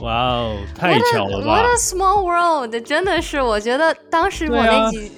[0.00, 2.80] 嗯，哇哦，太巧了 What 吧 a！small world！
[2.84, 5.12] 真的是，我觉得当时我那几、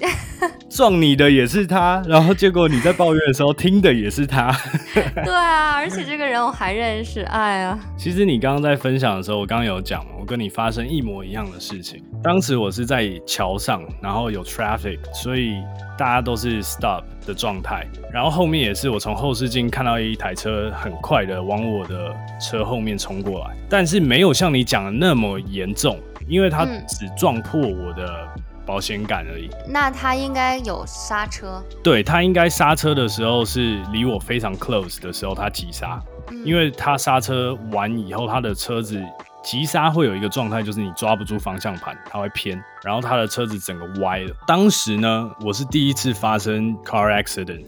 [0.75, 4.51] 撞你的也是他，然后结果你在抱怨的时候听的也是他。
[5.23, 12.03] 对啊，而且这个人我还认识，哎呀，其实你刚刚在分享的时候，我刚刚有讲，我跟你发生一模一样的事情。
[12.23, 15.53] 当时我是在桥上，然后有 traffic，所以
[15.95, 17.85] 大家都是 stop 的状态。
[18.11, 28.27] 然后后面也是，我从后视镜看到一台车很快的往我的车后面冲过来，但是没有像你讲的那么严重，因为它嗯只撞破我的
[28.65, 29.49] 保险杆而已。
[29.67, 35.99] 那他应该有刹车，对他应该刹车的时候是离我非常 close 的时候，他急刹。
[36.31, 39.01] 嗯因为他刹车完以后，他的车子
[39.43, 44.33] 急刹会有一个状态，就是你抓不住方向盘，它会偏，然后他的车子整个歪了。
[44.47, 47.65] 当时呢，我是第一次发生 car accident，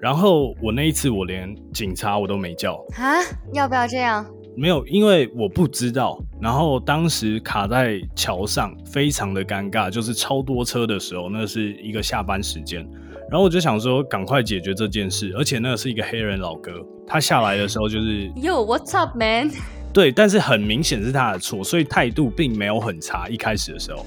[0.00, 3.16] 然后我那一次我连警察我都没叫，啊，
[3.54, 4.24] 要不要这样？
[4.56, 6.18] 没有，因为我不知道。
[6.40, 12.86] 然后当时卡在桥上，非常的尴尬，就是超多车的时候，那是一个下班时间。
[13.30, 16.72] 然后我就想说，赶快解决这件事，而且那个是一个黑人老哥，
[17.06, 19.50] 他下来的时候就是，Yo，what's up, man？
[19.92, 23.28] 对，但是很明显是他的错，所以态度并没有很差。
[23.28, 24.04] 一开始的时候，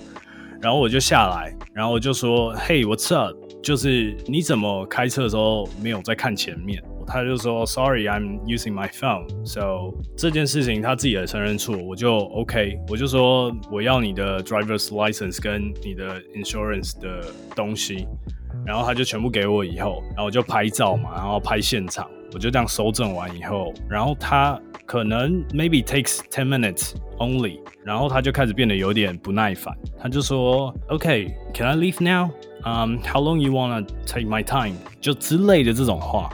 [0.62, 6.82] 然后我就下来，然后我就说：“Hey，what's up？” 就是你怎么开车的时候没有在看前面？
[7.08, 18.06] 他就说：“Sorry，I'm using my phone。” So 这件事情他自己也承认错，我就 OK，我就说我要你的 driver's license 跟你的 insurance 的东西，
[18.66, 34.76] 然后他就全部给我以后，然后我就拍照嘛，然后拍现场，我就这样收证完以后，然后他可能 maybe takes ten minutes only，然后他就开始变得有点不耐烦，他就说，OK，can、I leave now？Um,、h o w long you wanna take my time？
[35.00, 36.30] 就之类的这种话，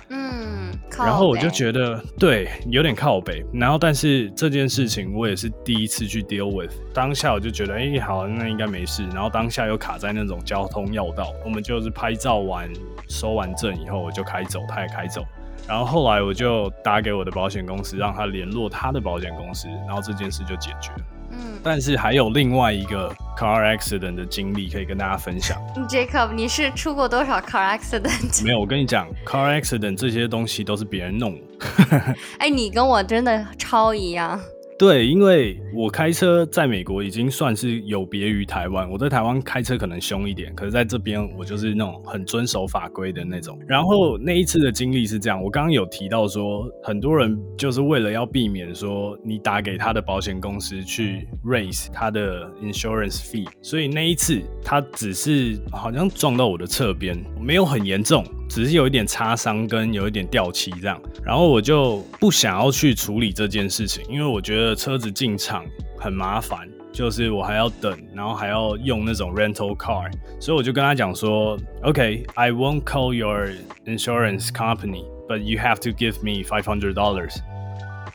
[0.97, 3.43] 然后我就觉得对，有点靠北。
[3.53, 9.03] 然后但是这件事情我也是第一次去 deal with，当下我就觉得，哎、好，那应该没事。
[9.13, 12.69] 然后当下又卡在那种交通要道，我们就是拍照完
[13.07, 15.23] 收完证以后，我就开走，他也开走。
[15.67, 20.99] 然后后来我就打给我的保险公司，让他联络他的保险公司，然后这件事就解决了。
[21.31, 25.57] 嗯但是还有另外一个 car accident 的经历可以跟大家分享。
[25.89, 28.43] ，Jacob，你是出过多少 car accident？
[28.43, 32.15] 没有，我跟你讲，car accident 这些东西都是别人弄的。
[32.39, 34.39] 哎，你跟我真的超一样。
[34.83, 43.57] 对，因为我开车在美国已经算是有别于台湾，我在台湾开车可能凶一点，可是在这边我就是那种很遵守法规的那种。
[43.65, 65.65] 然后那一次的经历是这样，我刚刚有提到说，很多人就是为了要避免说你打给他的保险公司去 raise 他的 insurance fee，所以那一次他只是好像撞到我的侧边，没有很严重，只是有一点擦伤跟有一点掉漆这样，然后我就不想要去处理这件事情，因为我觉得车子进厂
[65.97, 73.49] 很麻烦，就是我还要等，然后还要用那种 rental car，所以我就跟他讲说，OK，I、won't call your
[73.85, 77.37] insurance company，but you have to give me five hundred dollars。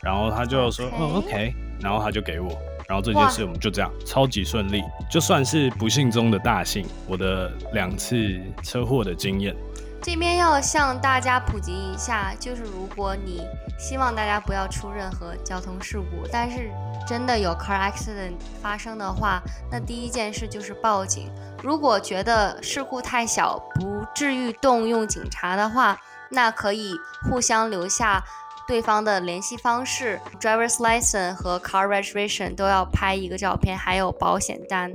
[0.01, 2.49] 然后他就说 OK 哦 OK，然后他就给我，
[2.87, 9.53] 然后这件事我们就这样超级顺利，就算是不幸中的大幸，我的两次车祸的经验。
[10.01, 13.41] 这边要向大家普及一下，就是如果你
[13.77, 16.71] 希望大家不要出任何交通事故，但是
[17.07, 21.29] 真的有 car accident 发生的话，那第一件事就是报警。
[21.61, 25.97] 如果觉得事故太小，不至于动用警察的话，
[26.31, 26.93] 那可以
[27.29, 28.23] 互相留下
[28.67, 34.91] 对方的联系方式，driver's license 和 car registration 都要拍一个照片，还有保险单。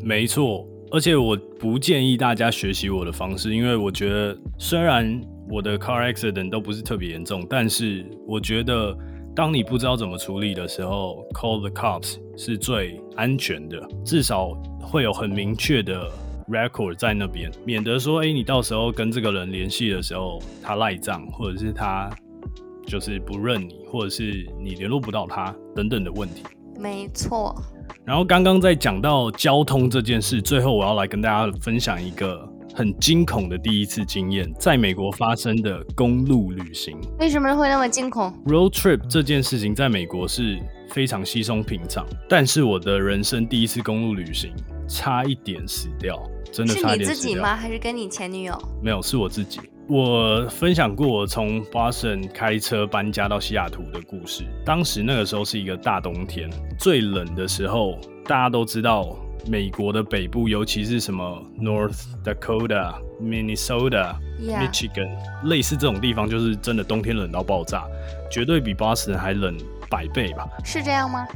[0.00, 5.20] 没错，而且我不建议大家学习我的方式，因为我觉得虽然
[5.50, 8.96] 我的 car accident 都不是特别严重，但是我觉得
[9.34, 16.10] 当你不知道怎么处理的时候，call the cops 是最安全的，至少会有很明确的
[16.48, 22.10] record 在那边，免得说，哎，你到时候跟这个人联系的时候，他赖账，或者是他
[22.86, 26.42] 就是不认你，或者是你联络不到他等等的问题。
[26.80, 27.54] 没错。
[28.04, 36.98] 然后刚刚在讲到交通这件事，最后我要来跟大家分享一个很惊恐的第一次经验，在美国发生的公路旅行。
[37.18, 40.58] 为什么会那么惊恐？Road trip 这件事情在美国是
[40.90, 44.52] 非常稀松平常，但是我的人生第一次公路旅行，
[44.88, 46.18] 差一点死掉，
[46.52, 47.14] 真的差一点死掉。
[47.14, 47.56] 是你自己吗？
[47.56, 48.56] 还是跟你前女友？
[48.82, 49.60] 没有，是我自己。
[49.88, 54.44] 我分享过我从 Boston 开车搬家到西雅图的故事。
[54.62, 57.98] 当时那个时候是一个大冬天，最冷的时候。
[58.26, 59.16] 大家都知道，
[59.46, 65.08] 美国的北部，尤其是什么 North Dakota、Minnesota、Michigan，
[65.44, 67.86] 类似这种地方，就是真的冬天冷到爆炸，
[68.30, 69.56] 绝对比 Boston 还冷
[69.88, 70.46] 百倍吧？
[70.62, 71.26] 是这样吗？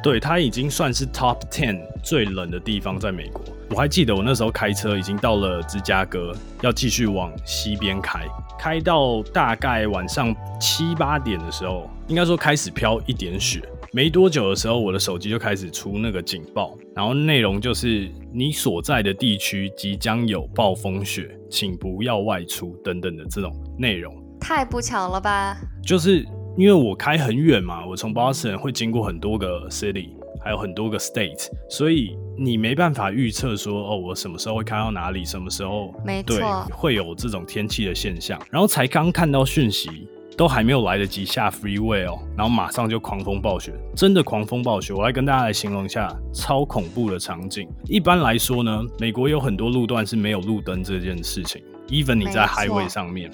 [0.00, 3.42] 对，它已经算是 Top Ten 最冷的地方，在美国。
[3.70, 8.26] 我还记得我那时候开车已经到了芝加哥，要继续往西边开，
[8.58, 13.62] 开到大概晚上七八点的时候，应该说开始飘一点雪。
[13.92, 24.14] 没多久的时候，我的手机就开始出那个警报，然后内容就是你所在的地区即将有暴风雪，请不要外出等等的这种内容。
[24.40, 25.56] 太不巧了吧？
[25.82, 26.24] 就是
[26.56, 30.08] 因为我开很远嘛，我从 Boston 会经过很多个 city。
[30.40, 38.40] 还有很多个 state，所以你没办法预测说哦，我什么时候会开到哪里，什么时候没错会有这种天气的现象。
[38.48, 44.92] 然后才刚看到讯息，都还没有来得及下 freeway 哦，然后马上就狂风暴雪，真的狂风暴雪。
[44.92, 47.68] 我来跟大家来形容一下超恐怖的场景。
[47.86, 53.28] 一般来说呢，美国有很多路段是没有路灯这件事情，even 你在 highway 上面，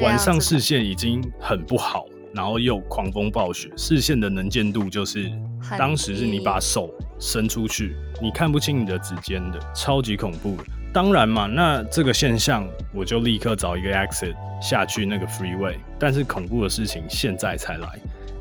[0.00, 2.06] 晚上视线已经很不好。
[2.32, 5.30] 然后又狂风暴雪，视线的能见度就是，
[5.78, 6.90] 当时是你把手
[7.20, 7.94] 伸出去，
[8.24, 10.56] 你看不清你的指尖的，超级恐怖。
[10.94, 17.86] 当然嘛，那这个现象我就立刻找一个 exit 下去那个 freeway，但是恐怖的事情现在才来。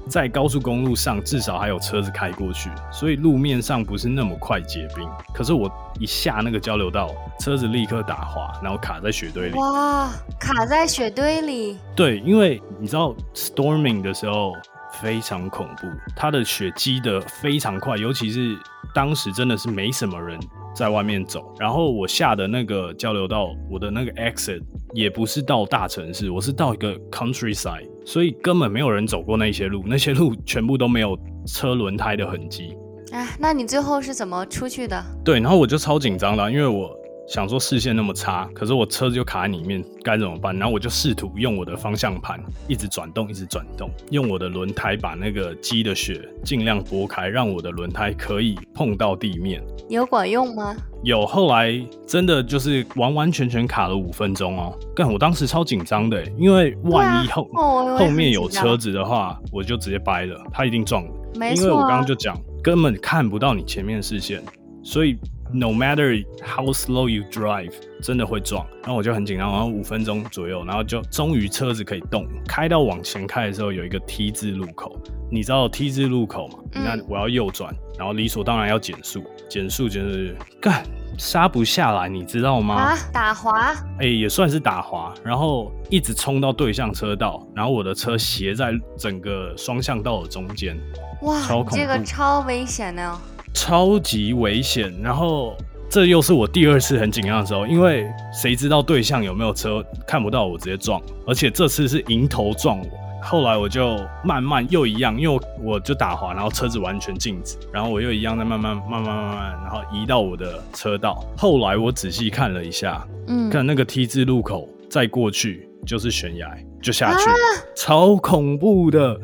[0.09, 5.05] 在高速公路上，至少还有车子开过去，所以路面上不是那么快结冰。
[5.33, 5.69] 可是我
[5.99, 7.11] 一下那个交流道，
[7.41, 9.57] 车子立刻打滑，然后卡在雪堆里。
[9.57, 10.09] 哇，
[10.39, 11.77] 卡在雪堆里？
[11.93, 14.53] 对，因为你知道 storming 的时候
[15.01, 18.57] 非常恐怖，它的雪积得非常快，尤其是
[18.93, 20.39] 当时真的是没什么人。
[20.75, 24.59] 在外面走，然后我下的那个交流道，我的那个 exit
[24.95, 31.15] 也不是到大城市，我是到一个 countryside，所以根本没有人走过那些路，那些路全部都没有
[31.45, 32.75] 车轮胎的痕迹。
[33.11, 34.99] 哎，那你最后是怎么出去的？
[35.23, 36.89] 对，然后我就超紧张的，因为我。
[37.25, 40.55] 想说视线那么差，可是我车子就卡在里面，该怎么办？
[40.57, 49.63] 然后我就试图用我的方向盘一直转动，一直转动，用我的轮胎把那个积的雪尽量拨开，让我的轮胎可以碰到地面。
[49.89, 50.75] 有管用吗？
[51.03, 51.73] 有，后来
[52.05, 54.77] 真的就是完完全全卡了五分钟哦。
[54.93, 57.49] 干，我当时超紧张的，因为万一后
[57.97, 61.03] 后面有车子的话，我就直接掰了，他一定撞。
[61.35, 64.43] 没错，因为我刚刚就讲，根本看不到你前面视线，
[64.83, 65.17] 所以。
[65.55, 68.65] No matter how slow you drive，真的会撞。
[68.81, 74.99] 然后我就很紧张，然后五分钟左右，然后就终于车子可以动，开到往前开的时候有一个 T 字路口，
[75.31, 76.57] 你知道 T 字路口吗？
[76.73, 80.83] 那我要右转，然后理所当然要减速，减速就是干
[81.19, 82.73] 刹不下来，你知道吗？
[82.73, 83.75] 啊，打滑？
[83.99, 90.75] 哎，也算是打滑，然后一直冲到对向车道，然后我的车斜在整个双向道的中间。
[91.21, 91.39] 哇，
[91.69, 93.17] 这个超危险的。
[93.53, 95.55] 超级危险，然后
[95.89, 102.85] 这又是我第二次很紧张的时候，因为谁知道对象有没有车，看不到我直接撞，而且这次是迎头撞我。
[103.21, 111.23] 后来我就慢慢又一样，因为我就打滑，然后车子完全静止，然后我又一样在慢慢慢慢慢慢，然后移到我的车道。
[111.37, 117.29] 后来我仔细看了一下，嗯，看那个 T 字路口再过去就是悬崖，就下去，
[117.77, 119.17] 超恐怖的。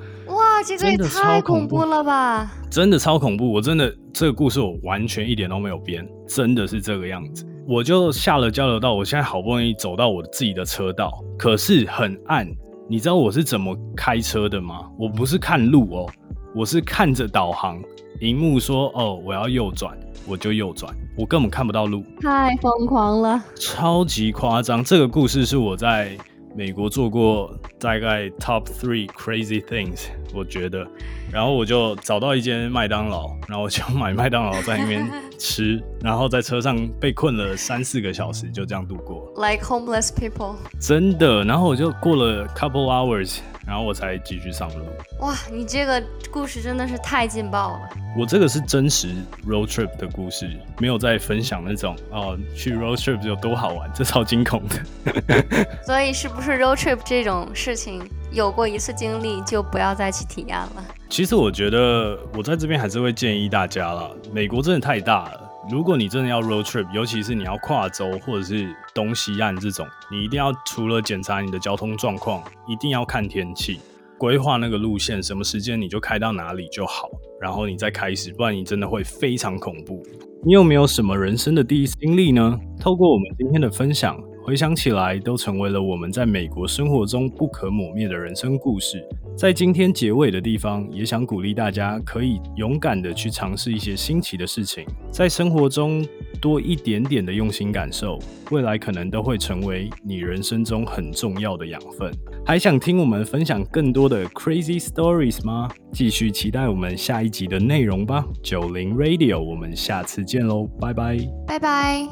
[0.64, 2.52] 这个也太恐怖了吧！
[2.70, 7.46] 真的超恐怖，我真的这个故事我完全一点都没有编，真的是这个样子。
[7.68, 12.48] 我就下了交流道，我现在好不容易走到我自己的车道，可是很暗。
[12.88, 14.90] 你知道我是怎么开车的吗？
[14.98, 16.10] 我不是看路哦，
[16.56, 17.80] 我是看着导航
[18.22, 19.98] 荧幕说哦，我要右转，
[20.28, 24.84] 我就右转，我根本看不到路，太疯狂了，超级夸张。
[24.84, 26.18] 这个故事是我在。
[26.60, 30.86] 美国做过大概 top three crazy things，我觉得，
[31.32, 35.08] 然后我就找到一间麦当劳，然后我就买麦当劳在那边
[35.38, 39.32] 吃，然后在车上被困了三四个小时，就这样度过。
[39.36, 40.56] Like homeless people。
[40.80, 43.40] 真的，然后我就过了 couple hours。
[43.68, 44.84] 然后我才继续上路。
[45.20, 47.80] 哇，你这个故事真的是太劲爆了！
[48.18, 49.10] 我这个是真实
[49.46, 50.50] road trip 的故事，
[50.80, 55.46] 没有在分享那种哦，去 road trip 有多好玩，这超惊恐的。
[55.86, 58.02] 所以是不是 road trip 这种事情
[58.32, 60.86] 有过一次经历就不要再去体验了？
[61.10, 65.50] 其实我觉得我在这边还是会建议大家了，美国真的太大了。
[65.70, 73.80] 如果你真的要 road trip，尤其是你要跨州或者是东西岸这种，你一定要除了检查你的交通状况，一定要看天气，
[74.18, 77.10] 规划那个路线，什么时间你就开到哪里就好，
[77.42, 80.04] 然后你再开始，不然你真的会非常恐怖。
[80.46, 82.58] 你有没有什么人生的第一次经历呢？
[82.80, 84.18] 透过我们今天的分享。
[84.50, 89.08] 回想起来，都成为了我们在美国生活中不可磨灭的人生故事。
[89.38, 96.04] 在今天结尾的地方，也想鼓励大家可以勇敢的去尝试一些新奇的事情，在生活中
[96.42, 98.18] 多一点点的用心感受，
[98.50, 102.12] 未来可能都会成为你人生中很重要的养分。
[102.44, 105.70] 还想听我们分享更多的 crazy stories 吗？
[105.94, 108.26] 继续期待我们下一集的内容吧。
[108.42, 112.08] 九零 Radio，我们下次见喽，拜拜，拜拜。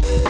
[0.00, 0.27] Thank you.